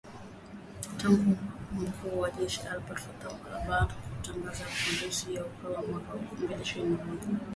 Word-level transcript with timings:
Tangu 0.99 1.35
mkuu 1.75 2.19
wa 2.19 2.31
jeshi 2.31 2.61
Abdel 2.61 2.97
Fattah 2.97 3.31
al-Burhan 3.31 3.87
kuongoza 4.25 4.65
mapinduzi 4.69 5.35
ya 5.35 5.41
Oktoba 5.43 5.81
mwaka 5.87 6.11
wa 6.13 6.19
elfu 6.19 6.35
mbili 6.35 6.61
ishirini 6.63 6.97
na 6.97 7.05
moja. 7.05 7.39